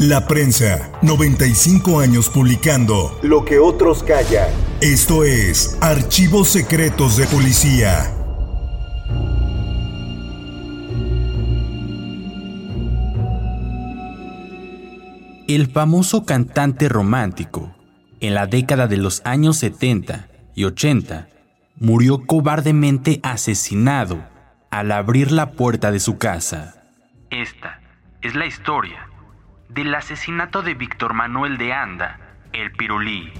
La 0.00 0.26
prensa, 0.26 0.90
95 1.02 2.00
años 2.00 2.30
publicando 2.30 3.18
Lo 3.22 3.44
que 3.44 3.58
otros 3.58 4.02
callan. 4.02 4.48
Esto 4.80 5.24
es 5.24 5.76
Archivos 5.82 6.48
Secretos 6.48 7.18
de 7.18 7.26
Policía. 7.26 8.10
El 15.46 15.66
famoso 15.70 16.24
cantante 16.24 16.88
romántico, 16.88 17.76
en 18.20 18.32
la 18.32 18.46
década 18.46 18.86
de 18.86 18.96
los 18.96 19.20
años 19.26 19.58
70 19.58 20.28
y 20.54 20.64
80, 20.64 21.28
murió 21.76 22.26
cobardemente 22.26 23.20
asesinado 23.22 24.24
al 24.70 24.92
abrir 24.92 25.30
la 25.30 25.52
puerta 25.52 25.92
de 25.92 26.00
su 26.00 26.16
casa. 26.16 26.84
Esta 27.28 27.82
es 28.22 28.34
la 28.34 28.46
historia 28.46 29.09
del 29.74 29.94
asesinato 29.94 30.62
de 30.62 30.74
Víctor 30.74 31.14
Manuel 31.14 31.56
de 31.56 31.72
Anda, 31.72 32.18
el 32.52 32.72
Pirulí. 32.72 33.30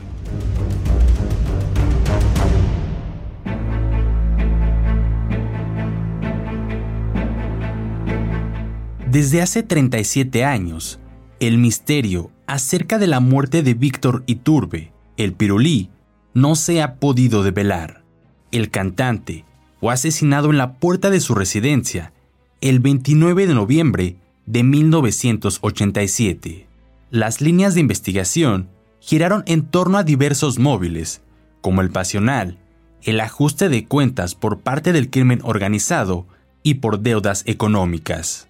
Desde 9.06 9.42
hace 9.42 9.64
37 9.64 10.44
años, 10.44 11.00
el 11.40 11.58
misterio 11.58 12.30
acerca 12.46 12.98
de 12.98 13.08
la 13.08 13.18
muerte 13.18 13.64
de 13.64 13.74
Víctor 13.74 14.22
Iturbe, 14.26 14.92
el 15.16 15.32
Pirulí, 15.32 15.90
no 16.32 16.54
se 16.54 16.80
ha 16.80 16.94
podido 16.94 17.42
develar. 17.42 18.04
El 18.52 18.70
cantante 18.70 19.44
fue 19.80 19.92
asesinado 19.92 20.50
en 20.50 20.58
la 20.58 20.74
puerta 20.74 21.10
de 21.10 21.18
su 21.18 21.34
residencia 21.34 22.12
el 22.60 22.78
29 22.78 23.46
de 23.46 23.54
noviembre 23.54 24.16
de 24.50 24.64
1987. 24.64 26.66
Las 27.10 27.40
líneas 27.40 27.74
de 27.74 27.80
investigación 27.80 28.68
giraron 28.98 29.44
en 29.46 29.62
torno 29.62 29.96
a 29.96 30.02
diversos 30.02 30.58
móviles, 30.58 31.22
como 31.60 31.82
el 31.82 31.90
pasional, 31.90 32.58
el 33.02 33.20
ajuste 33.20 33.68
de 33.68 33.84
cuentas 33.84 34.34
por 34.34 34.58
parte 34.58 34.92
del 34.92 35.08
crimen 35.08 35.40
organizado 35.44 36.26
y 36.64 36.74
por 36.74 36.98
deudas 36.98 37.44
económicas. 37.46 38.48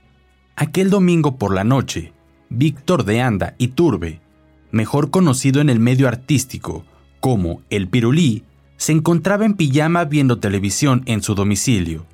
Aquel 0.56 0.88
domingo 0.88 1.36
por 1.36 1.54
la 1.54 1.64
noche, 1.64 2.14
Víctor 2.48 3.04
de 3.04 3.20
Anda 3.20 3.54
y 3.58 3.68
Turbe, 3.68 4.20
mejor 4.70 5.10
conocido 5.10 5.60
en 5.60 5.68
el 5.68 5.80
medio 5.80 6.08
artístico 6.08 6.86
como 7.20 7.60
El 7.68 7.88
Pirulí, 7.88 8.44
se 8.78 8.92
encontraba 8.92 9.44
en 9.44 9.52
pijama 9.52 10.06
viendo 10.06 10.38
televisión 10.38 11.02
en 11.04 11.22
su 11.22 11.34
domicilio, 11.34 12.06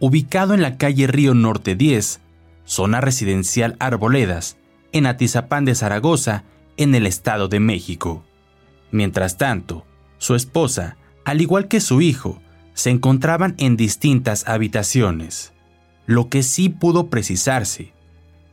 ubicado 0.00 0.54
en 0.54 0.62
la 0.62 0.78
calle 0.78 1.06
Río 1.06 1.34
Norte 1.34 1.74
10, 1.74 2.20
zona 2.66 3.00
residencial 3.00 3.76
Arboledas, 3.78 4.58
en 4.92 5.06
Atizapán 5.06 5.64
de 5.64 5.74
Zaragoza, 5.74 6.44
en 6.76 6.94
el 6.94 7.06
Estado 7.06 7.48
de 7.48 7.60
México. 7.60 8.24
Mientras 8.90 9.38
tanto, 9.38 9.86
su 10.18 10.34
esposa, 10.34 10.96
al 11.24 11.40
igual 11.40 11.68
que 11.68 11.80
su 11.80 12.02
hijo, 12.02 12.40
se 12.74 12.90
encontraban 12.90 13.54
en 13.58 13.76
distintas 13.76 14.46
habitaciones. 14.46 15.54
Lo 16.04 16.28
que 16.28 16.42
sí 16.42 16.68
pudo 16.68 17.08
precisarse, 17.08 17.92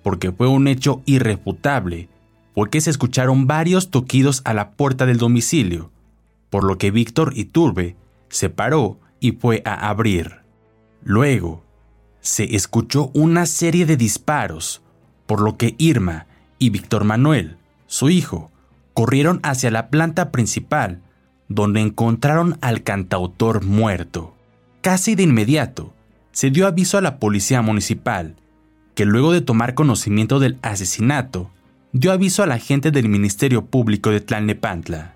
porque 0.01 0.31
fue 0.31 0.47
un 0.47 0.67
hecho 0.67 1.01
irrefutable, 1.05 2.09
fue 2.53 2.69
que 2.69 2.81
se 2.81 2.89
escucharon 2.89 3.47
varios 3.47 3.89
toquidos 3.89 4.41
a 4.45 4.53
la 4.53 4.71
puerta 4.71 5.05
del 5.05 5.17
domicilio, 5.17 5.91
por 6.49 6.63
lo 6.63 6.77
que 6.77 6.91
Víctor 6.91 7.33
Iturbe 7.35 7.95
se 8.29 8.49
paró 8.49 8.99
y 9.19 9.33
fue 9.33 9.61
a 9.65 9.89
abrir. 9.89 10.41
Luego, 11.03 11.63
se 12.23 12.55
escuchó 12.55 13.11
una 13.13 13.45
serie 13.45 13.85
de 13.85 13.97
disparos, 13.97 14.81
por 15.25 15.41
lo 15.41 15.57
que 15.57 15.75
Irma 15.77 16.25
y 16.57 16.69
Víctor 16.69 17.03
Manuel, 17.03 17.57
su 17.85 18.09
hijo, 18.09 18.49
corrieron 18.93 19.41
hacia 19.43 19.69
la 19.69 19.89
planta 19.89 20.31
principal, 20.31 21.01
donde 21.49 21.81
encontraron 21.81 22.57
al 22.61 22.83
cantautor 22.83 23.65
muerto. 23.65 24.35
Casi 24.81 25.15
de 25.15 25.23
inmediato, 25.23 25.93
se 26.31 26.49
dio 26.49 26.65
aviso 26.65 26.97
a 26.97 27.01
la 27.01 27.19
policía 27.19 27.61
municipal, 27.61 28.37
que 28.95 29.03
luego 29.03 29.33
de 29.33 29.41
tomar 29.41 29.73
conocimiento 29.73 30.39
del 30.39 30.57
asesinato, 30.61 31.51
dio 31.91 32.13
aviso 32.13 32.41
a 32.41 32.47
la 32.47 32.57
gente 32.57 32.91
del 32.91 33.09
Ministerio 33.09 33.65
Público 33.65 34.11
de 34.11 34.21
Tlalnepantla. 34.21 35.15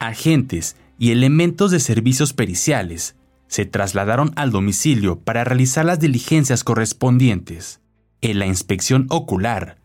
Agentes 0.00 0.74
y 0.98 1.12
elementos 1.12 1.70
de 1.70 1.78
servicios 1.78 2.32
periciales 2.32 3.14
se 3.50 3.66
trasladaron 3.66 4.32
al 4.36 4.52
domicilio 4.52 5.18
para 5.18 5.42
realizar 5.42 5.84
las 5.84 5.98
diligencias 5.98 6.62
correspondientes. 6.62 7.80
En 8.20 8.38
la 8.38 8.46
inspección 8.46 9.06
ocular, 9.10 9.76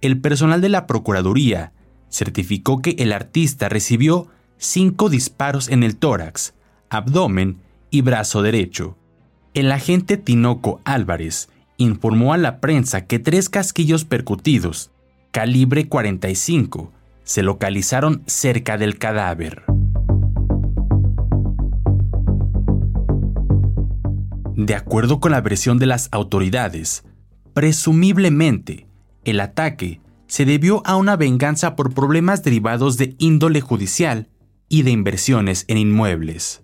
el 0.00 0.22
personal 0.22 0.62
de 0.62 0.70
la 0.70 0.86
Procuraduría 0.86 1.74
certificó 2.08 2.80
que 2.80 2.96
el 2.98 3.12
artista 3.12 3.68
recibió 3.68 4.28
cinco 4.56 5.10
disparos 5.10 5.68
en 5.68 5.82
el 5.82 5.96
tórax, 5.96 6.54
abdomen 6.88 7.58
y 7.90 8.00
brazo 8.00 8.40
derecho. 8.40 8.96
El 9.52 9.70
agente 9.70 10.16
Tinoco 10.16 10.80
Álvarez 10.84 11.50
informó 11.76 12.32
a 12.32 12.38
la 12.38 12.58
prensa 12.58 13.04
que 13.04 13.18
tres 13.18 13.50
casquillos 13.50 14.06
percutidos, 14.06 14.92
calibre 15.30 15.88
45, 15.88 16.90
se 17.24 17.42
localizaron 17.42 18.22
cerca 18.26 18.78
del 18.78 18.96
cadáver. 18.96 19.69
De 24.62 24.74
acuerdo 24.74 25.20
con 25.20 25.32
la 25.32 25.40
versión 25.40 25.78
de 25.78 25.86
las 25.86 26.10
autoridades, 26.12 27.02
presumiblemente, 27.54 28.86
el 29.24 29.40
ataque 29.40 30.02
se 30.26 30.44
debió 30.44 30.82
a 30.86 30.96
una 30.96 31.16
venganza 31.16 31.76
por 31.76 31.94
problemas 31.94 32.42
derivados 32.42 32.98
de 32.98 33.14
índole 33.16 33.62
judicial 33.62 34.28
y 34.68 34.82
de 34.82 34.90
inversiones 34.90 35.64
en 35.68 35.78
inmuebles. 35.78 36.62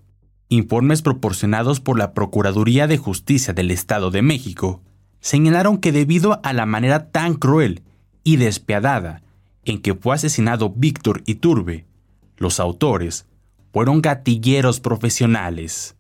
Informes 0.50 1.00
proporcionados 1.00 1.80
por 1.80 1.96
la 1.96 2.12
Procuraduría 2.12 2.86
de 2.86 2.98
Justicia 2.98 3.54
del 3.54 3.70
Estado 3.70 4.10
de 4.10 4.20
México 4.20 4.82
señalaron 5.20 5.78
que 5.78 5.90
debido 5.90 6.38
a 6.44 6.52
la 6.52 6.66
manera 6.66 7.10
tan 7.10 7.32
cruel 7.32 7.82
y 8.22 8.36
despiadada 8.36 9.22
en 9.64 9.80
que 9.80 9.94
fue 9.94 10.16
asesinado 10.16 10.68
Víctor 10.68 11.22
Iturbe, 11.24 11.86
los 12.36 12.60
autores 12.60 13.24
fueron 13.72 14.02
gatilleros 14.02 14.80
profesionales. 14.80 15.96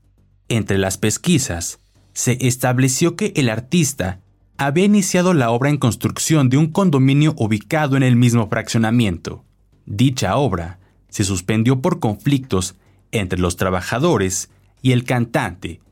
Entre 0.48 0.76
las 0.76 0.98
pesquisas, 0.98 1.80
se 2.16 2.38
estableció 2.40 3.14
que 3.14 3.34
el 3.36 3.50
artista 3.50 4.20
había 4.56 4.86
iniciado 4.86 5.34
la 5.34 5.50
obra 5.50 5.68
en 5.68 5.76
construcción 5.76 6.48
de 6.48 6.56
un 6.56 6.68
condominio 6.68 7.34
ubicado 7.36 7.94
en 7.94 8.02
el 8.02 8.16
mismo 8.16 8.48
fraccionamiento. 8.48 9.44
Dicha 9.84 10.34
obra 10.36 10.78
se 11.10 11.24
suspendió 11.24 11.82
por 11.82 12.00
conflictos 12.00 12.74
entre 13.12 13.38
los 13.38 13.56
trabajadores 13.56 14.48
y 14.80 14.92
el 14.92 15.04
cantante, 15.04 15.82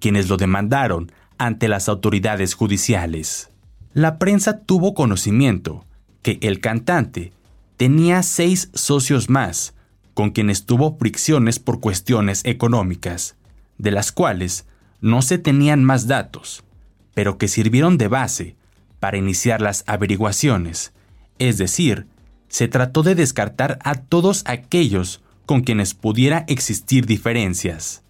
quienes 0.00 0.30
lo 0.30 0.38
demandaron 0.38 1.12
ante 1.36 1.68
las 1.68 1.90
autoridades 1.90 2.54
judiciales. 2.54 3.50
La 3.92 4.18
prensa 4.18 4.60
tuvo 4.60 4.94
conocimiento 4.94 5.84
que 6.22 6.38
el 6.40 6.60
cantante 6.60 7.34
tenía 7.76 8.22
seis 8.22 8.70
socios 8.72 9.28
más, 9.28 9.74
con 10.14 10.30
quienes 10.30 10.64
tuvo 10.64 10.96
fricciones 10.96 11.58
por 11.58 11.80
cuestiones 11.80 12.40
económicas, 12.46 13.36
de 13.76 13.90
las 13.90 14.12
cuales 14.12 14.64
no 15.04 15.20
se 15.20 15.36
tenían 15.36 15.84
más 15.84 16.06
datos, 16.06 16.64
pero 17.12 17.36
que 17.36 17.46
sirvieron 17.46 17.98
de 17.98 18.08
base 18.08 18.56
para 19.00 19.18
iniciar 19.18 19.60
las 19.60 19.84
averiguaciones, 19.86 20.94
es 21.38 21.58
decir, 21.58 22.06
se 22.48 22.68
trató 22.68 23.02
de 23.02 23.14
descartar 23.14 23.78
a 23.84 23.96
todos 23.96 24.44
aquellos 24.46 25.22
con 25.44 25.60
quienes 25.60 25.92
pudiera 25.92 26.46
existir 26.48 27.04
diferencias. 27.04 28.02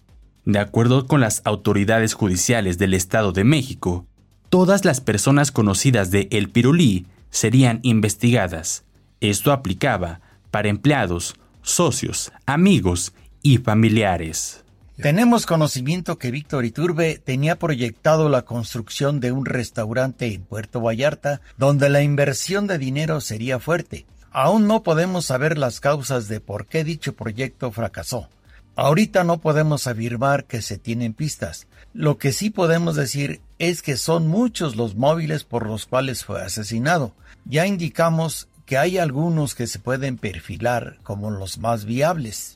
De 0.45 0.57
acuerdo 0.57 1.05
con 1.05 1.19
las 1.19 1.41
autoridades 1.43 2.13
judiciales 2.13 2.77
del 2.77 2.93
Estado 2.93 3.33
de 3.33 3.43
México, 3.43 4.05
todas 4.49 4.85
las 4.85 5.01
personas 5.01 5.51
conocidas 5.51 6.11
de 6.11 6.29
El 6.31 6.49
Pirulí 6.49 7.07
serían 7.29 7.81
investigadas. 7.81 8.85
Esto 9.19 9.51
aplicaba 9.51 10.21
para 10.49 10.69
empleados, 10.69 11.35
socios, 11.61 12.31
amigos 12.45 13.11
y 13.41 13.57
familiares. 13.57 14.64
Tenemos 14.97 15.45
conocimiento 15.45 16.17
que 16.17 16.31
Víctor 16.31 16.63
Iturbe 16.63 17.17
tenía 17.17 17.59
proyectado 17.59 18.29
la 18.29 18.43
construcción 18.43 19.19
de 19.19 19.33
un 19.33 19.45
restaurante 19.45 20.33
en 20.33 20.43
Puerto 20.43 20.79
Vallarta 20.79 21.41
donde 21.57 21.89
la 21.89 22.01
inversión 22.01 22.65
de 22.65 22.77
dinero 22.77 23.19
sería 23.19 23.59
fuerte. 23.59 24.05
Aún 24.31 24.67
no 24.67 24.83
podemos 24.83 25.25
saber 25.25 25.57
las 25.57 25.81
causas 25.81 26.29
de 26.29 26.39
por 26.39 26.67
qué 26.67 26.85
dicho 26.85 27.13
proyecto 27.13 27.71
fracasó. 27.71 28.29
Ahorita 28.77 29.25
no 29.25 29.39
podemos 29.39 29.85
afirmar 29.87 30.45
que 30.45 30.61
se 30.61 30.77
tienen 30.77 31.13
pistas. 31.13 31.67
Lo 31.93 32.17
que 32.17 32.31
sí 32.31 32.49
podemos 32.49 32.95
decir 32.95 33.41
es 33.59 33.81
que 33.81 33.97
son 33.97 34.27
muchos 34.27 34.77
los 34.77 34.95
móviles 34.95 35.43
por 35.43 35.67
los 35.67 35.85
cuales 35.85 36.23
fue 36.23 36.41
asesinado. 36.41 37.13
Ya 37.43 37.67
indicamos 37.67 38.47
que 38.65 38.77
hay 38.77 38.97
algunos 38.97 39.55
que 39.55 39.67
se 39.67 39.79
pueden 39.79 40.17
perfilar 40.17 40.97
como 41.03 41.31
los 41.31 41.57
más 41.57 41.83
viables. 41.83 42.55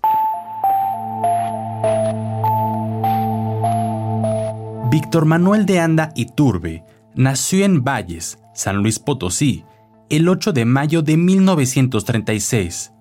Víctor 4.90 5.26
Manuel 5.26 5.68
de 5.68 5.80
Anda 5.80 6.12
Iturbe 6.16 6.84
nació 7.14 7.64
en 7.64 7.84
Valles, 7.84 8.40
San 8.56 8.78
Luis 8.78 8.98
Potosí, 8.98 9.64
el 10.10 10.28
8 10.28 10.52
de 10.52 10.66
mayo 10.66 11.04
de 11.04 11.16
1936. 11.16 12.92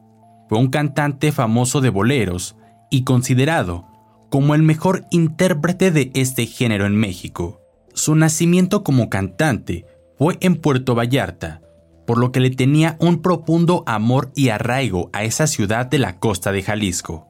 Fue 0.51 0.59
un 0.59 0.69
cantante 0.69 1.33
famoso 1.33 1.81
de 1.81 1.89
boleros 1.89 2.57
y 2.91 3.05
considerado 3.05 3.87
como 4.29 4.55
el 4.55 4.63
mejor 4.63 5.07
intérprete 5.11 5.91
de 5.91 6.11
este 6.13 6.45
género 6.45 6.85
en 6.85 6.95
México. 6.95 7.63
Su 7.95 8.15
nacimiento 8.15 8.85
como 8.85 9.09
cantante 9.09 9.87
fue 10.19 10.37
en 10.41 10.57
Puerto 10.57 10.95
Vallarta, 10.95 11.63
por 12.07 12.19
lo 12.19 12.33
que 12.33 12.41
le 12.41 12.51
tenía 12.51 12.99
un 13.01 13.23
profundo 13.23 13.83
amor 13.87 14.31
y 14.35 14.51
arraigo 14.51 15.09
a 15.15 15.25
esa 15.25 15.47
ciudad 15.47 15.87
de 15.87 15.99
la 15.99 16.19
costa 16.19 16.53
de 16.53 16.63
Jalisco. 16.63 17.29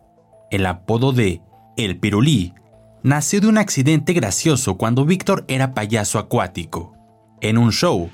El 0.51 0.67
apodo 0.67 1.13
de 1.13 1.43
El 1.77 2.01
Pirulí 2.01 2.55
nació 3.09 3.41
de 3.41 3.47
un 3.47 3.57
accidente 3.57 4.13
gracioso 4.13 4.77
cuando 4.77 5.07
Víctor 5.07 5.47
era 5.49 5.73
payaso 5.73 6.19
acuático. 6.19 6.95
En 7.41 7.57
un 7.57 7.73
show, 7.73 8.11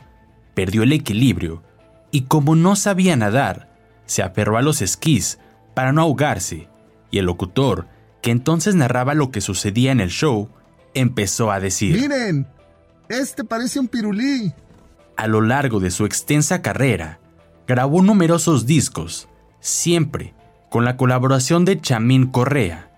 perdió 0.55 0.85
el 0.85 0.93
equilibrio 0.93 1.65
y 2.13 2.23
como 2.23 2.55
no 2.55 2.77
sabía 2.77 3.17
nadar, 3.17 3.69
se 4.07 4.23
aferró 4.23 4.57
a 4.57 4.63
los 4.63 4.83
esquís 4.83 5.41
para 5.75 5.93
no 5.93 6.03
ahogarse 6.03 6.69
y 7.11 7.19
el 7.19 7.27
locutor, 7.27 7.89
que 8.23 8.31
entonces 8.31 8.77
narraba 8.77 9.15
lo 9.15 9.33
que 9.33 9.41
sucedía 9.41 9.91
en 9.91 10.01
el 10.01 10.11
show, 10.11 10.49
empezó 10.95 11.51
a 11.51 11.59
decir, 11.59 12.01
Miren, 12.01 12.47
este 13.09 13.43
parece 13.43 13.81
un 13.81 13.89
pirulí. 13.89 14.53
A 15.17 15.27
lo 15.27 15.41
largo 15.41 15.81
de 15.81 15.91
su 15.91 16.07
extensa 16.07 16.63
carrera, 16.63 17.19
grabó 17.67 18.01
numerosos 18.01 18.65
discos, 18.65 19.29
siempre 19.59 20.35
con 20.71 20.85
la 20.85 20.97
colaboración 20.97 21.65
de 21.65 21.81
Chamín 21.81 22.27
Correa, 22.27 22.94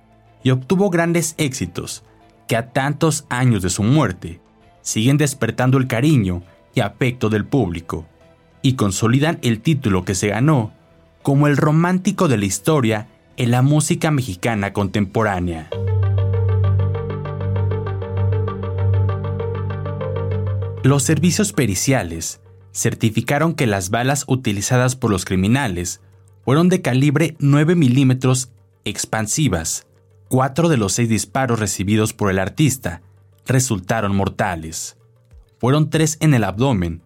y 0.47 0.51
obtuvo 0.53 0.91
grandes 0.91 1.35
éxitos 1.39 2.05
que 2.47 2.55
a 2.55 2.71
tantos 2.71 3.27
años 3.31 3.65
de 3.65 3.69
su 3.69 3.83
muerte 3.83 4.41
siguen 4.81 5.17
despertando 5.17 5.77
el 5.77 5.89
cariño 5.89 6.45
y 6.73 6.83
afecto 6.83 7.29
del 7.31 7.45
público, 7.45 8.07
y 8.63 8.75
consolidan 8.75 9.41
el 9.43 9.61
título 9.61 10.05
que 10.05 10.15
se 10.15 10.29
ganó 10.29 10.73
como 11.25 11.49
el 11.49 11.57
romántico 11.57 12.29
de 12.29 12.37
la 12.37 12.45
historia 12.45 13.09
en 13.37 13.51
la 13.51 13.63
música 13.63 14.13
mexicana 14.13 14.73
contemporánea. 14.73 15.69
Los 20.85 21.03
servicios 21.03 21.53
periciales 21.53 22.41
certificaron 22.73 23.55
que 23.55 23.67
las 23.67 23.91
balas 23.91 24.23
utilizadas 24.29 24.95
por 24.95 25.11
los 25.11 25.25
criminales 25.25 26.03
fueron 26.45 26.69
de 26.69 26.83
calibre 26.83 27.35
9 27.41 27.75
milímetros 27.75 28.53
expansivas. 28.85 29.86
Cuatro 30.29 30.69
de 30.69 30.77
los 30.77 30.93
seis 30.93 31.09
disparos 31.09 31.61
recibidos 31.61 32.13
por 32.13 32.31
el 32.31 32.41
artista 32.41 33.01
resultaron 33.47 34.17
mortales. 34.17 34.97
Fueron 35.61 35.89
tres 35.89 36.17
en 36.21 36.35
el 36.35 36.43
abdomen, 36.43 37.01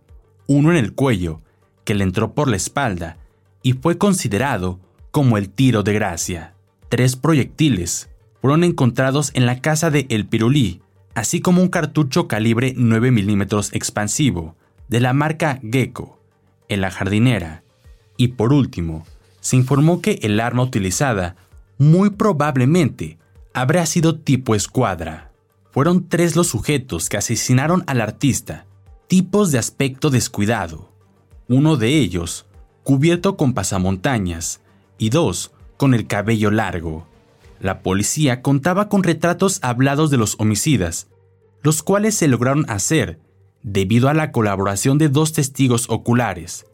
uno 0.46 0.70
en 0.70 0.78
el 0.78 0.94
cuello, 0.94 1.42
que 1.84 1.94
le 1.94 2.04
entró 2.04 2.32
por 2.32 2.48
la 2.48 2.56
espalda 2.56 3.18
y 3.62 3.74
fue 3.74 3.98
considerado 3.98 4.80
como 5.10 5.36
el 5.36 5.50
tiro 5.50 5.82
de 5.82 5.92
gracia. 5.92 6.54
Tres 6.88 7.16
proyectiles 7.16 8.08
fueron 8.40 8.64
encontrados 8.64 9.32
en 9.34 9.44
la 9.44 9.60
casa 9.60 9.90
de 9.90 10.06
El 10.08 10.26
Pirulí, 10.26 10.80
así 11.14 11.40
como 11.40 11.60
un 11.60 11.68
cartucho 11.68 12.26
calibre 12.26 12.72
9 12.74 13.10
milímetros 13.10 13.74
expansivo 13.74 14.56
de 14.88 15.00
la 15.00 15.12
marca 15.12 15.60
Gecko 15.62 16.18
en 16.68 16.80
la 16.80 16.90
jardinera. 16.90 17.64
Y 18.16 18.28
por 18.28 18.54
último, 18.54 19.04
se 19.40 19.56
informó 19.56 20.00
que 20.00 20.20
el 20.22 20.40
arma 20.40 20.62
utilizada 20.62 21.36
muy 21.80 22.10
probablemente 22.10 23.18
habría 23.54 23.86
sido 23.86 24.18
tipo 24.18 24.54
escuadra. 24.54 25.32
Fueron 25.70 26.10
tres 26.10 26.36
los 26.36 26.48
sujetos 26.48 27.08
que 27.08 27.16
asesinaron 27.16 27.84
al 27.86 28.02
artista, 28.02 28.66
tipos 29.08 29.50
de 29.50 29.58
aspecto 29.58 30.10
descuidado. 30.10 30.92
Uno 31.48 31.78
de 31.78 31.96
ellos, 31.96 32.44
cubierto 32.82 33.38
con 33.38 33.54
pasamontañas, 33.54 34.60
y 34.98 35.08
dos 35.08 35.52
con 35.78 35.94
el 35.94 36.06
cabello 36.06 36.50
largo. 36.50 37.06
La 37.60 37.80
policía 37.82 38.42
contaba 38.42 38.90
con 38.90 39.02
retratos 39.02 39.58
hablados 39.62 40.10
de 40.10 40.18
los 40.18 40.36
homicidas, 40.38 41.08
los 41.62 41.82
cuales 41.82 42.14
se 42.14 42.28
lograron 42.28 42.66
hacer 42.68 43.20
debido 43.62 44.10
a 44.10 44.14
la 44.14 44.32
colaboración 44.32 44.98
de 44.98 45.08
dos 45.08 45.32
testigos 45.32 45.88
oculares, 45.88 46.66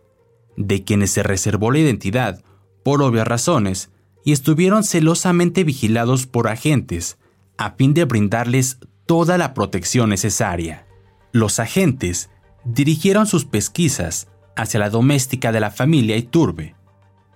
de 0.56 0.82
quienes 0.82 1.12
se 1.12 1.22
reservó 1.22 1.70
la 1.70 1.78
identidad 1.78 2.42
por 2.82 3.02
obvias 3.02 3.28
razones 3.28 3.90
y 4.26 4.32
estuvieron 4.32 4.82
celosamente 4.82 5.62
vigilados 5.62 6.26
por 6.26 6.48
agentes 6.48 7.16
a 7.56 7.70
fin 7.70 7.94
de 7.94 8.04
brindarles 8.06 8.80
toda 9.06 9.38
la 9.38 9.54
protección 9.54 10.10
necesaria. 10.10 10.84
Los 11.30 11.60
agentes 11.60 12.28
dirigieron 12.64 13.28
sus 13.28 13.44
pesquisas 13.44 14.26
hacia 14.56 14.80
la 14.80 14.90
doméstica 14.90 15.52
de 15.52 15.60
la 15.60 15.70
familia 15.70 16.16
Iturbe, 16.16 16.74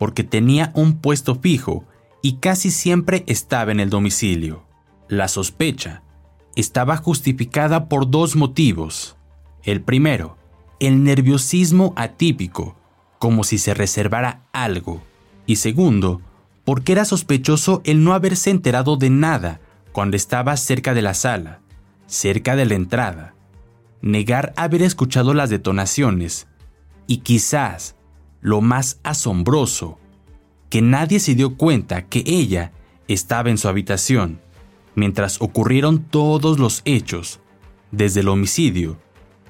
porque 0.00 0.25
tenía 0.25 0.73
un 0.75 0.99
puesto 0.99 1.37
fijo 1.37 1.85
y 2.23 2.38
casi 2.38 2.73
siempre 2.73 3.23
estaba 3.29 3.71
en 3.71 3.79
el 3.79 3.88
domicilio. 3.88 4.67
La 5.09 5.29
sospecha 5.29 6.03
estaba 6.57 6.97
justificada 6.97 7.88
por 7.88 8.11
dos 8.11 8.35
motivos. 8.35 9.17
El 9.62 9.81
primero, 9.81 10.38
el 10.81 11.05
nerviosismo 11.05 11.93
atípico, 11.95 12.75
como 13.21 13.45
si 13.45 13.59
se 13.59 13.75
reservara 13.75 14.49
algo. 14.53 15.00
Y 15.47 15.57
segundo, 15.57 16.21
porque 16.64 16.93
era 16.93 17.05
sospechoso 17.05 17.81
el 17.85 18.05
no 18.05 18.14
haberse 18.14 18.50
enterado 18.50 18.97
de 18.97 19.11
nada 19.11 19.61
cuando 19.93 20.17
estaba 20.17 20.57
cerca 20.57 20.95
de 20.95 21.02
la 21.02 21.14
sala, 21.14 21.61
cerca 22.07 22.57
de 22.57 22.67
la 22.67 22.75
entrada. 22.75 23.35
Negar 24.02 24.52
haber 24.57 24.83
escuchado 24.83 25.35
las 25.35 25.50
detonaciones 25.50 26.47
y 27.07 27.19
quizás 27.19 27.97
lo 28.40 28.61
más 28.61 29.00
asombroso, 29.02 29.99
que 30.69 30.83
nadie 30.83 31.21
se 31.21 31.35
dio 31.35 31.57
cuenta 31.57 32.07
que 32.07 32.23
ella 32.26 32.73
estaba 33.09 33.50
en 33.50 33.59
su 33.59 33.69
habitación, 33.69 34.40
mientras 34.95 35.40
ocurrieron 35.43 36.05
todos 36.05 36.59
los 36.59 36.83
hechos, 36.85 37.40
desde 37.90 38.21
el 38.21 38.29
homicidio, 38.29 38.99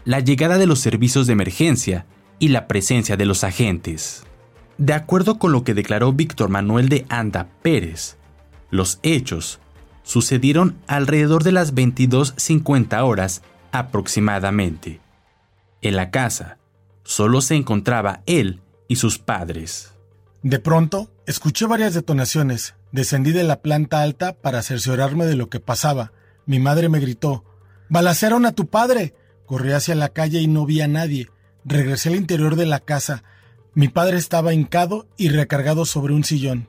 la 0.05 0.21
llegada 0.21 0.59
de 0.59 0.67
los 0.67 0.81
servicios 0.81 1.27
de 1.27 1.35
emergencia 1.35 2.07
y 2.39 2.49
la 2.49 2.67
presencia 2.67 3.17
de 3.17 3.27
los 3.27 3.45
agentes. 3.45 4.25
De 4.81 4.95
acuerdo 4.95 5.39
con 5.39 5.53
lo 5.53 5.63
que 5.63 5.75
declaró 5.75 6.15
Víctor 6.15 6.49
Manuel 6.49 6.89
de 6.89 7.05
Anda 7.11 7.49
Pérez, 7.61 8.17
los 8.71 8.99
hechos 9.03 9.61
sucedieron 10.05 10.79
alrededor 10.87 11.45
de 11.45 11.53
las 11.53 11.75
22.50 11.75 13.05
horas 13.05 13.43
aproximadamente. 13.73 15.01
En 15.83 15.97
la 15.97 16.11
casa 16.11 16.57
solo 17.05 17.43
se 17.43 17.57
encontraba 17.57 18.23
él 18.25 18.63
y 18.89 18.97
sus 18.97 19.19
padres. 19.19 19.93
De 20.43 20.61
pronto, 20.61 21.11
escuché 21.27 21.67
varias 21.67 21.93
detonaciones. 21.93 22.75
Descendí 22.91 23.33
de 23.33 23.45
la 23.45 23.61
planta 23.61 24.01
alta 24.01 24.33
para 24.33 24.63
cerciorarme 24.63 25.27
de 25.27 25.37
lo 25.37 25.51
que 25.51 25.61
pasaba. 25.61 26.13
Mi 26.47 26.59
madre 26.59 26.89
me 26.89 27.01
gritó, 27.01 27.45
¡Balacearon 27.91 28.47
a 28.47 28.53
tu 28.53 28.69
padre! 28.69 29.15
Corrí 29.45 29.73
hacia 29.73 29.95
la 29.95 30.09
calle 30.09 30.41
y 30.41 30.47
no 30.47 30.65
vi 30.65 30.81
a 30.81 30.89
nadie. 30.89 31.29
Regresé 31.67 32.09
al 32.09 32.17
interior 32.17 32.57
de 32.57 32.65
la 32.65 32.81
casa. 32.81 33.25
Mi 33.75 33.89
padre 33.89 34.19
estaba 34.19 34.53
hincado 34.53 35.07
y 35.17 35.29
recargado 35.29 35.85
sobre 35.85 36.15
un 36.15 36.25
sillón. 36.25 36.69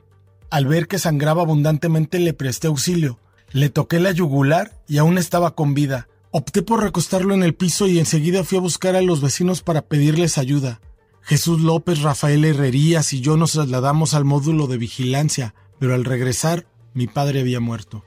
Al 0.50 0.66
ver 0.66 0.86
que 0.86 0.98
sangraba 0.98 1.42
abundantemente 1.42 2.20
le 2.20 2.32
presté 2.32 2.68
auxilio. 2.68 3.18
Le 3.50 3.70
toqué 3.70 4.00
la 4.00 4.12
yugular 4.12 4.72
y 4.86 4.98
aún 4.98 5.18
estaba 5.18 5.54
con 5.54 5.74
vida. 5.74 6.08
Opté 6.30 6.62
por 6.62 6.82
recostarlo 6.82 7.34
en 7.34 7.42
el 7.42 7.54
piso 7.54 7.86
y 7.86 7.98
enseguida 7.98 8.44
fui 8.44 8.58
a 8.58 8.62
buscar 8.62 8.96
a 8.96 9.02
los 9.02 9.20
vecinos 9.20 9.62
para 9.62 9.82
pedirles 9.82 10.38
ayuda. 10.38 10.80
Jesús 11.22 11.60
López, 11.60 12.02
Rafael 12.02 12.44
Herrerías 12.44 13.12
y 13.12 13.20
yo 13.20 13.36
nos 13.36 13.52
trasladamos 13.52 14.14
al 14.14 14.24
módulo 14.24 14.66
de 14.66 14.78
vigilancia, 14.78 15.54
pero 15.78 15.94
al 15.94 16.04
regresar 16.04 16.66
mi 16.94 17.06
padre 17.06 17.40
había 17.40 17.60
muerto. 17.60 18.04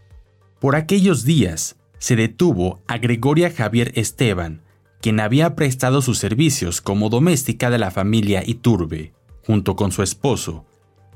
Por 0.59 0.75
aquellos 0.75 1.23
días 1.23 1.75
se 1.99 2.15
detuvo 2.15 2.81
a 2.87 2.97
Gregoria 2.97 3.51
Javier 3.51 3.91
Esteban, 3.95 4.64
quien 5.05 5.19
había 5.19 5.53
prestado 5.53 6.01
sus 6.01 6.17
servicios 6.17 6.81
como 6.81 7.09
doméstica 7.09 7.69
de 7.69 7.77
la 7.77 7.91
familia 7.91 8.41
Iturbe, 8.43 9.13
junto 9.45 9.75
con 9.75 9.91
su 9.91 10.01
esposo, 10.01 10.65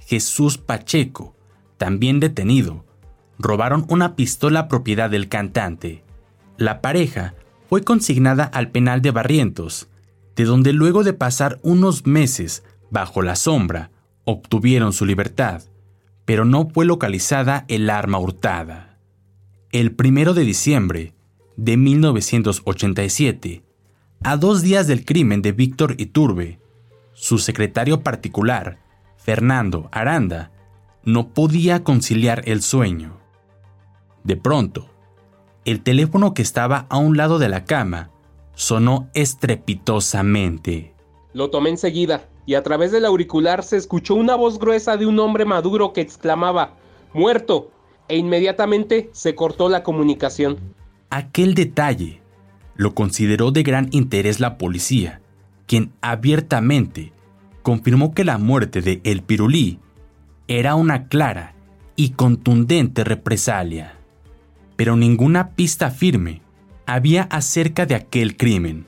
Jesús 0.06 0.60
Pacheco, 0.60 1.36
también 1.80 2.20
detenido. 2.20 2.86
Robaron 3.40 3.88
una 3.90 4.16
pistola 4.16 4.68
propiedad 4.68 5.10
del 5.10 5.28
cantante. 5.28 6.04
La 6.56 6.82
pareja 6.82 7.34
fue 7.68 7.82
consignada 7.84 8.44
al 8.44 8.70
penal 8.70 9.02
de 9.02 9.10
Barrientos, 9.10 9.88
de 10.36 10.44
donde 10.44 10.72
luego 10.72 11.04
de 11.04 11.14
pasar 11.14 11.58
unos 11.64 12.06
meses 12.06 12.62
bajo 12.92 13.24
la 13.24 13.36
sombra, 13.36 13.90
obtuvieron 14.24 14.94
su 14.94 15.08
libertad, 15.08 15.64
pero 16.26 16.46
no 16.46 16.70
fue 16.70 16.86
localizada 16.86 17.66
el 17.68 17.90
arma 17.90 18.20
hurtada. 18.20 19.00
El 19.72 19.94
primero 19.96 20.36
de 20.36 20.44
diciembre 20.44 21.16
de 21.58 21.76
1987, 21.76 23.64
a 24.24 24.36
dos 24.36 24.62
días 24.62 24.88
del 24.88 25.06
crimen 25.06 25.42
de 25.42 25.54
Víctor 25.54 25.96
Iturbe, 25.98 26.60
su 27.14 27.38
secretario 27.38 28.02
particular, 28.02 28.80
Fernando 29.18 29.90
Aranda, 29.92 30.52
no 31.04 31.30
podía 31.30 31.84
conciliar 31.84 32.44
el 32.46 32.62
sueño. 32.62 33.18
De 34.24 34.36
pronto, 34.36 34.90
el 35.64 35.82
teléfono 35.82 36.34
que 36.34 36.42
estaba 36.42 36.86
a 36.90 36.98
un 36.98 37.16
lado 37.16 37.40
de 37.40 37.50
la 37.50 37.64
cama 37.64 38.12
sonó 38.56 39.10
estrepitosamente. 39.14 40.94
Lo 41.34 41.50
tomé 41.50 41.70
enseguida, 41.70 42.28
y 42.46 42.56
a 42.56 42.64
través 42.64 42.92
del 42.92 43.06
auricular 43.06 43.64
se 43.64 43.78
escuchó 43.78 44.16
una 44.16 44.36
voz 44.36 44.60
gruesa 44.60 44.98
de 44.98 45.06
un 45.06 45.20
hombre 45.20 45.46
maduro 45.46 45.94
que 45.94 46.02
exclamaba, 46.02 46.76
¡Muerto! 47.14 47.72
E 48.08 48.18
inmediatamente 48.18 49.10
se 49.14 49.36
cortó 49.36 49.70
la 49.70 49.84
comunicación. 49.84 50.58
Aquel 51.12 51.54
detalle 51.54 52.22
lo 52.80 52.96
consideró 52.96 53.52
de 53.52 53.62
gran 53.62 53.90
interés 53.92 54.40
la 54.40 54.58
policía, 54.58 55.20
quien 55.68 55.92
abiertamente 56.00 57.12
confirmó 57.62 58.14
que 58.14 58.24
la 58.24 58.38
muerte 58.38 58.80
de 58.80 59.02
El 59.04 59.22
Pirulí 59.22 59.80
era 60.48 60.76
una 60.76 61.10
clara 61.10 61.56
y 61.98 62.12
contundente 62.12 63.04
represalia. 63.04 63.98
Pero 64.78 64.96
ninguna 64.96 65.50
pista 65.50 65.92
firme 65.92 66.42
había 66.86 67.24
acerca 67.24 67.86
de 67.86 67.96
aquel 67.96 68.38
crimen. 68.38 68.88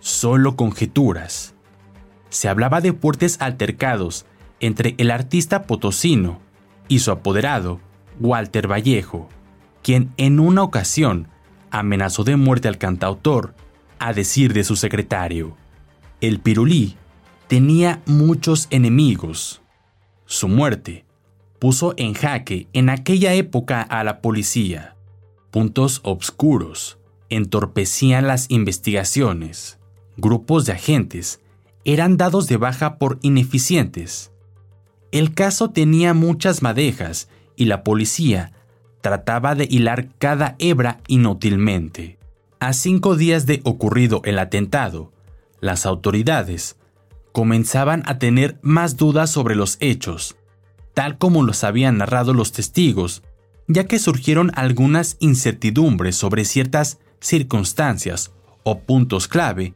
Solo 0.00 0.56
conjeturas. 0.56 1.54
Se 2.30 2.48
hablaba 2.48 2.80
de 2.80 2.94
fuertes 2.94 3.40
altercados 3.40 4.26
entre 4.58 4.96
el 4.98 5.12
artista 5.12 5.62
potosino 5.68 6.40
y 6.88 6.98
su 6.98 7.12
apoderado, 7.12 7.78
Walter 8.18 8.68
Vallejo, 8.68 9.28
quien 9.84 10.12
en 10.16 10.40
una 10.40 10.64
ocasión 10.64 11.28
amenazó 11.78 12.22
de 12.22 12.36
muerte 12.36 12.68
al 12.68 12.78
cantautor, 12.78 13.54
a 13.98 14.12
decir 14.12 14.52
de 14.52 14.64
su 14.64 14.76
secretario. 14.76 15.56
El 16.20 16.40
pirulí 16.40 16.96
tenía 17.48 18.00
muchos 18.06 18.68
enemigos. 18.70 19.60
Su 20.24 20.48
muerte 20.48 21.04
puso 21.58 21.94
en 21.96 22.14
jaque 22.14 22.68
en 22.72 22.90
aquella 22.90 23.34
época 23.34 23.82
a 23.82 24.04
la 24.04 24.20
policía. 24.20 24.96
Puntos 25.50 26.00
obscuros 26.04 26.98
entorpecían 27.28 28.26
las 28.28 28.50
investigaciones. 28.50 29.78
Grupos 30.16 30.66
de 30.66 30.72
agentes 30.72 31.40
eran 31.84 32.16
dados 32.16 32.46
de 32.46 32.56
baja 32.56 32.98
por 32.98 33.18
ineficientes. 33.22 34.30
El 35.10 35.34
caso 35.34 35.70
tenía 35.70 36.14
muchas 36.14 36.62
madejas 36.62 37.28
y 37.56 37.64
la 37.64 37.82
policía 37.82 38.52
trataba 39.04 39.54
de 39.54 39.68
hilar 39.70 40.08
cada 40.18 40.56
hebra 40.58 41.00
inútilmente. 41.08 42.16
A 42.58 42.72
cinco 42.72 43.16
días 43.16 43.44
de 43.44 43.60
ocurrido 43.62 44.22
el 44.24 44.38
atentado, 44.38 45.12
las 45.60 45.84
autoridades 45.84 46.78
comenzaban 47.30 48.02
a 48.06 48.18
tener 48.18 48.58
más 48.62 48.96
dudas 48.96 49.28
sobre 49.28 49.56
los 49.56 49.76
hechos, 49.80 50.36
tal 50.94 51.18
como 51.18 51.42
los 51.42 51.64
habían 51.64 51.98
narrado 51.98 52.32
los 52.32 52.52
testigos, 52.52 53.22
ya 53.68 53.84
que 53.84 53.98
surgieron 53.98 54.50
algunas 54.54 55.18
incertidumbres 55.20 56.16
sobre 56.16 56.46
ciertas 56.46 56.98
circunstancias 57.20 58.32
o 58.62 58.78
puntos 58.78 59.28
clave 59.28 59.74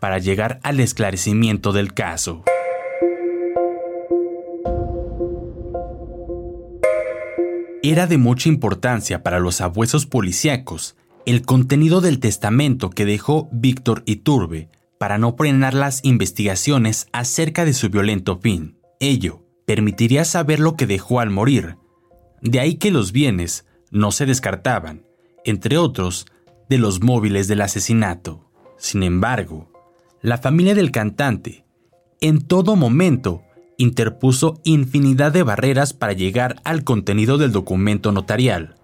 para 0.00 0.18
llegar 0.18 0.60
al 0.62 0.80
esclarecimiento 0.80 1.72
del 1.72 1.94
caso. 1.94 2.44
Era 7.88 8.08
de 8.08 8.18
mucha 8.18 8.48
importancia 8.48 9.22
para 9.22 9.38
los 9.38 9.60
abuesos 9.60 10.06
policíacos 10.06 10.96
el 11.24 11.42
contenido 11.42 12.00
del 12.00 12.18
testamento 12.18 12.90
que 12.90 13.04
dejó 13.04 13.48
Víctor 13.52 14.02
Iturbe 14.06 14.68
para 14.98 15.18
no 15.18 15.36
frenar 15.36 15.72
las 15.72 16.04
investigaciones 16.04 17.06
acerca 17.12 17.64
de 17.64 17.72
su 17.72 17.88
violento 17.88 18.38
fin. 18.38 18.76
Ello 18.98 19.44
permitiría 19.66 20.24
saber 20.24 20.58
lo 20.58 20.74
que 20.74 20.88
dejó 20.88 21.20
al 21.20 21.30
morir. 21.30 21.76
De 22.42 22.58
ahí 22.58 22.74
que 22.74 22.90
los 22.90 23.12
bienes 23.12 23.66
no 23.92 24.10
se 24.10 24.26
descartaban, 24.26 25.06
entre 25.44 25.78
otros, 25.78 26.26
de 26.68 26.78
los 26.78 27.04
móviles 27.04 27.46
del 27.46 27.60
asesinato. 27.60 28.50
Sin 28.78 29.04
embargo, 29.04 29.70
la 30.22 30.38
familia 30.38 30.74
del 30.74 30.90
cantante, 30.90 31.64
en 32.20 32.40
todo 32.40 32.74
momento, 32.74 33.44
interpuso 33.78 34.60
infinidad 34.64 35.32
de 35.32 35.42
barreras 35.42 35.92
para 35.92 36.12
llegar 36.12 36.60
al 36.64 36.84
contenido 36.84 37.38
del 37.38 37.52
documento 37.52 38.12
notarial. 38.12 38.76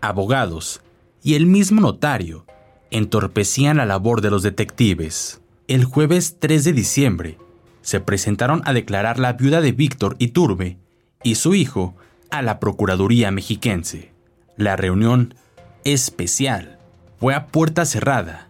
Abogados 0.00 0.80
y 1.22 1.34
el 1.34 1.46
mismo 1.46 1.80
notario 1.80 2.46
entorpecían 2.90 3.76
la 3.76 3.86
labor 3.86 4.20
de 4.20 4.30
los 4.30 4.42
detectives. 4.42 5.40
El 5.68 5.84
jueves 5.84 6.36
3 6.40 6.64
de 6.64 6.72
diciembre, 6.72 7.38
se 7.82 8.00
presentaron 8.00 8.62
a 8.64 8.72
declarar 8.72 9.18
la 9.18 9.34
viuda 9.34 9.60
de 9.60 9.72
Víctor 9.72 10.16
Iturbe 10.18 10.78
y 11.22 11.36
su 11.36 11.54
hijo 11.54 11.94
a 12.30 12.42
la 12.42 12.60
Procuraduría 12.60 13.30
mexiquense. 13.30 14.12
La 14.56 14.76
reunión 14.76 15.34
especial 15.84 16.78
fue 17.18 17.34
a 17.34 17.46
puerta 17.46 17.84
cerrada. 17.84 18.48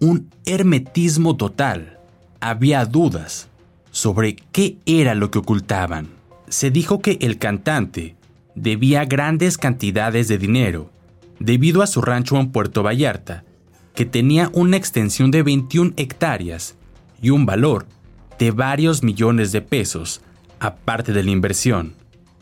Un 0.00 0.30
hermetismo 0.46 1.36
total. 1.36 1.98
Había 2.40 2.84
dudas 2.86 3.48
sobre 3.92 4.34
qué 4.34 4.78
era 4.86 5.14
lo 5.14 5.30
que 5.30 5.38
ocultaban. 5.38 6.08
Se 6.48 6.72
dijo 6.72 7.00
que 7.00 7.18
el 7.20 7.38
cantante 7.38 8.16
debía 8.56 9.04
grandes 9.04 9.56
cantidades 9.56 10.26
de 10.26 10.38
dinero 10.38 10.90
debido 11.38 11.82
a 11.82 11.86
su 11.86 12.02
rancho 12.02 12.38
en 12.38 12.50
Puerto 12.50 12.82
Vallarta, 12.82 13.44
que 13.94 14.06
tenía 14.06 14.50
una 14.52 14.76
extensión 14.76 15.30
de 15.30 15.42
21 15.42 15.92
hectáreas 15.96 16.76
y 17.20 17.30
un 17.30 17.46
valor 17.46 17.86
de 18.38 18.50
varios 18.50 19.02
millones 19.02 19.52
de 19.52 19.60
pesos, 19.60 20.22
aparte 20.58 21.12
de 21.12 21.22
la 21.22 21.30
inversión. 21.30 21.94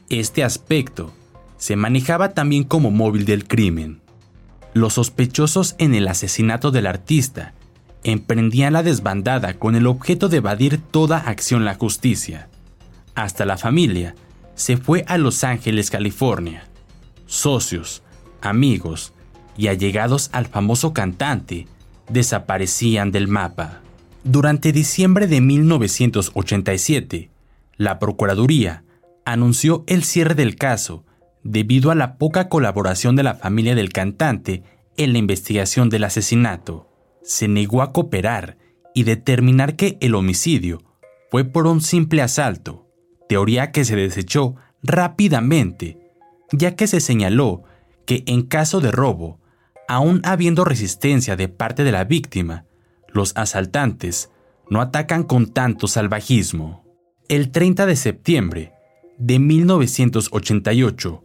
Este 0.08 0.44
aspecto 0.44 1.12
se 1.56 1.76
manejaba 1.76 2.32
también 2.32 2.64
como 2.64 2.90
móvil 2.90 3.24
del 3.24 3.46
crimen. 3.46 4.00
Los 4.72 4.94
sospechosos 4.94 5.74
en 5.78 5.94
el 5.94 6.06
asesinato 6.06 6.70
del 6.70 6.86
artista 6.86 7.54
emprendían 8.04 8.72
la 8.72 8.82
desbandada 8.82 9.54
con 9.54 9.74
el 9.74 9.86
objeto 9.86 10.28
de 10.28 10.38
evadir 10.38 10.78
toda 10.78 11.18
acción 11.18 11.64
la 11.64 11.74
justicia. 11.74 12.48
Hasta 13.14 13.44
la 13.44 13.58
familia 13.58 14.14
se 14.54 14.76
fue 14.76 15.04
a 15.06 15.18
Los 15.18 15.44
Ángeles, 15.44 15.90
California. 15.90 16.64
Socios, 17.26 18.02
amigos 18.40 19.12
y 19.56 19.68
allegados 19.68 20.30
al 20.32 20.46
famoso 20.46 20.92
cantante 20.92 21.66
desaparecían 22.08 23.12
del 23.12 23.28
mapa. 23.28 23.80
Durante 24.24 24.72
diciembre 24.72 25.26
de 25.26 25.40
1987, 25.40 27.30
la 27.76 27.98
Procuraduría 27.98 28.84
anunció 29.24 29.84
el 29.86 30.04
cierre 30.04 30.34
del 30.34 30.56
caso 30.56 31.04
debido 31.42 31.90
a 31.90 31.94
la 31.94 32.18
poca 32.18 32.48
colaboración 32.48 33.16
de 33.16 33.22
la 33.22 33.34
familia 33.34 33.74
del 33.74 33.92
cantante 33.92 34.62
en 34.96 35.12
la 35.12 35.18
investigación 35.18 35.88
del 35.88 36.04
asesinato. 36.04 36.89
Se 37.22 37.48
negó 37.48 37.82
a 37.82 37.92
cooperar 37.92 38.56
y 38.94 39.04
determinar 39.04 39.76
que 39.76 39.98
el 40.00 40.14
homicidio 40.14 40.82
fue 41.30 41.44
por 41.44 41.66
un 41.66 41.80
simple 41.80 42.22
asalto, 42.22 42.88
teoría 43.28 43.70
que 43.70 43.84
se 43.84 43.96
desechó 43.96 44.56
rápidamente, 44.82 45.98
ya 46.52 46.74
que 46.74 46.86
se 46.86 47.00
señaló 47.00 47.62
que 48.04 48.24
en 48.26 48.42
caso 48.42 48.80
de 48.80 48.90
robo, 48.90 49.38
aún 49.86 50.20
habiendo 50.24 50.64
resistencia 50.64 51.36
de 51.36 51.48
parte 51.48 51.84
de 51.84 51.92
la 51.92 52.04
víctima, 52.04 52.64
los 53.08 53.36
asaltantes 53.36 54.30
no 54.68 54.80
atacan 54.80 55.22
con 55.24 55.52
tanto 55.52 55.86
salvajismo. 55.86 56.84
El 57.28 57.50
30 57.50 57.86
de 57.86 57.96
septiembre 57.96 58.72
de 59.18 59.38
1988, 59.38 61.24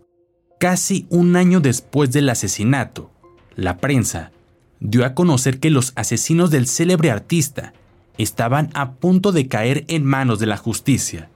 casi 0.59 1.07
un 1.09 1.35
año 1.35 1.59
después 1.59 2.11
del 2.11 2.29
asesinato, 2.29 3.11
la 3.55 3.77
prensa 3.77 4.31
dio 4.79 5.05
a 5.05 5.13
conocer 5.13 5.59
que 5.59 5.69
los 5.69 5.93
asesinos 5.95 6.51
del 6.51 6.67
célebre 6.67 7.11
artista 7.11 7.73
estaban 8.17 8.69
a 8.73 8.93
punto 8.93 9.31
de 9.31 9.47
caer 9.47 9.85
en 9.87 10.03
manos 10.03 10.39
de 10.39 10.45
la 10.45 10.57
justicia, 10.57 11.29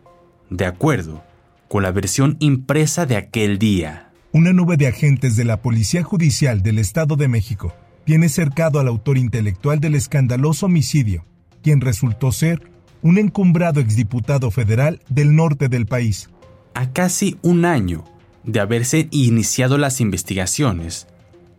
de 0.50 0.65
acuerdo 0.65 1.24
con 1.67 1.84
la 1.84 1.91
versión 1.91 2.38
impresa 2.39 3.05
de 3.05 3.15
aquel 3.15 3.60
día. 3.60 4.10
Una 4.31 4.53
nube 4.53 4.77
de 4.77 4.88
agentes 4.88 5.36
de 5.36 5.46
la 5.46 5.62
Policía 5.62 6.03
Judicial 6.03 6.62
del 6.62 6.79
Estado 6.79 7.15
de 7.15 7.27
México 7.27 7.74
tiene 8.05 8.29
cercado 8.29 8.79
al 8.79 8.88
autor 8.88 9.17
intelectual 9.17 9.79
del 9.79 9.96
escandaloso 9.96 10.65
homicidio, 10.65 11.25
quien 11.62 11.81
resultó 11.81 12.31
ser 12.31 12.72
un 13.01 13.17
encumbrado 13.17 13.79
exdiputado 13.79 14.51
federal 14.51 15.01
del 15.10 15.36
norte 15.36 15.69
del 15.69 15.86
país. 15.86 16.29
A 16.74 16.91
casi 16.91 17.38
un 17.41 17.65
año 17.65 18.03
de 18.43 18.60
haberse 18.60 19.08
iniciado 19.12 19.77
las 19.77 20.01
investigaciones, 20.01 21.08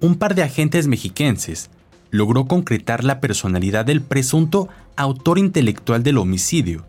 un 0.01 0.15
par 0.15 0.35
de 0.35 0.43
agentes 0.43 0.87
mexiquenses 0.87 1.71
logró 2.11 2.47
concretar 2.47 3.05
la 3.05 3.21
personalidad 3.21 3.85
del 3.85 4.01
presunto 4.01 4.69
autor 4.97 5.39
intelectual 5.39 6.03
del 6.03 6.19
homicidio 6.19 6.85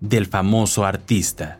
del 0.00 0.26
famoso 0.26 0.84
artista, 0.84 1.58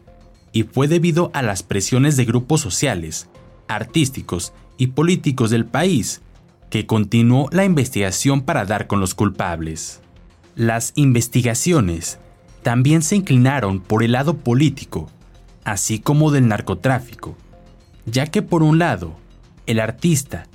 y 0.53 0.65
fue 0.65 0.89
debido 0.89 1.31
a 1.33 1.43
las 1.43 1.63
presiones 1.63 2.17
de 2.17 2.25
grupos 2.25 2.61
sociales, 2.61 3.29
artísticos 3.69 4.53
y 4.77 4.89
políticos 4.89 5.51
del 5.51 5.65
país 5.65 6.21
que 6.71 6.87
continuó 6.87 7.49
la 7.53 7.65
investigación 7.65 8.43
para 8.43 8.65
dar 8.65 8.87
con 8.87 9.01
los 9.01 9.15
culpables. 9.15 10.01
Las 10.55 10.93
investigaciones 10.97 12.19
también 12.63 13.03
se 13.03 13.17
inclinaron 13.17 13.81
por 13.81 14.03
el 14.03 14.13
lado 14.13 14.37
político, 14.37 15.09
así 15.65 15.99
como 16.01 16.31
del 16.31 16.49
narcotráfico, 16.49 17.37
ya 18.05 18.27
que 18.27 18.43
por 18.43 18.63
un 18.63 18.79
lado, 18.79 19.17
el 19.67 19.81
artista 19.81 20.47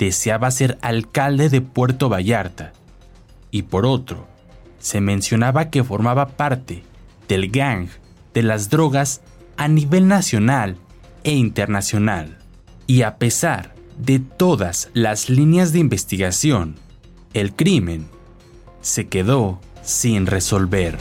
deseaba 0.00 0.50
ser 0.50 0.78
alcalde 0.80 1.50
de 1.50 1.60
Puerto 1.60 2.08
Vallarta 2.08 2.72
y 3.50 3.62
por 3.62 3.84
otro, 3.84 4.26
se 4.78 5.02
mencionaba 5.02 5.68
que 5.68 5.84
formaba 5.84 6.28
parte 6.28 6.82
del 7.28 7.50
gang 7.50 7.88
de 8.32 8.42
las 8.42 8.70
drogas 8.70 9.20
a 9.58 9.68
nivel 9.68 10.08
nacional 10.08 10.76
e 11.22 11.32
internacional. 11.34 12.38
Y 12.86 13.02
a 13.02 13.18
pesar 13.18 13.74
de 13.98 14.20
todas 14.20 14.88
las 14.94 15.28
líneas 15.28 15.72
de 15.72 15.80
investigación, 15.80 16.76
el 17.34 17.54
crimen 17.54 18.06
se 18.80 19.06
quedó 19.08 19.60
sin 19.82 20.26
resolver. 20.26 20.96